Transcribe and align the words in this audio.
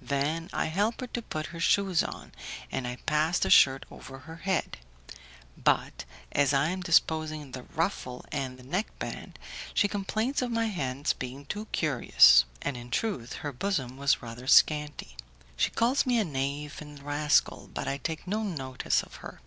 Then 0.00 0.48
I 0.52 0.66
help 0.66 1.00
her 1.00 1.08
to 1.08 1.20
put 1.22 1.46
her 1.46 1.58
shoes 1.58 2.04
on, 2.04 2.30
and 2.70 2.86
I 2.86 2.98
pass 3.04 3.40
the 3.40 3.50
shirt 3.50 3.84
over 3.90 4.20
her 4.20 4.36
head, 4.36 4.78
but 5.58 6.04
as 6.30 6.54
I 6.54 6.68
am 6.68 6.82
disposing 6.82 7.50
the 7.50 7.64
ruffle 7.64 8.24
and 8.30 8.60
the 8.60 8.62
neck 8.62 8.96
band, 9.00 9.40
she 9.74 9.88
complains 9.88 10.40
of 10.40 10.52
my 10.52 10.66
hands 10.66 11.14
being 11.14 11.46
too 11.46 11.64
curious; 11.72 12.44
and 12.60 12.76
in 12.76 12.92
truth, 12.92 13.32
her 13.42 13.50
bosom 13.50 13.96
was 13.96 14.22
rather 14.22 14.46
scanty. 14.46 15.16
She 15.56 15.70
calls 15.72 16.06
me 16.06 16.20
a 16.20 16.24
knave 16.24 16.76
and 16.80 17.02
rascal, 17.02 17.68
but 17.74 17.88
I 17.88 17.96
take 17.98 18.24
no 18.24 18.44
notice 18.44 19.02
of 19.02 19.16
her. 19.16 19.40